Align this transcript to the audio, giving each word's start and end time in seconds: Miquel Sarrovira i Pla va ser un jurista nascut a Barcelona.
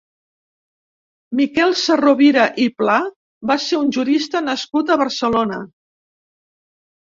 Miquel 1.41 1.75
Sarrovira 1.81 2.45
i 2.63 2.65
Pla 2.79 2.95
va 3.51 3.59
ser 3.67 3.83
un 3.83 3.93
jurista 3.99 4.43
nascut 4.47 4.89
a 4.89 4.99
Barcelona. 5.05 5.61